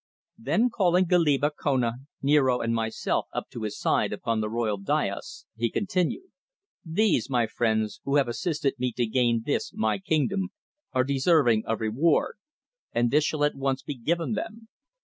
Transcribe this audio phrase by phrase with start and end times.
[0.39, 5.45] Then calling Goliba, Kona, Niaro, and myself up to his side upon the royal daïs,
[5.55, 6.31] he continued:
[6.83, 10.49] "These, my friends, who have assisted me to gain this, my kingdom,
[10.91, 12.37] are deserving of reward,
[12.91, 14.69] and this shall at once be given them.